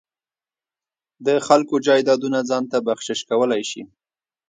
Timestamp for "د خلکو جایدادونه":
1.25-2.39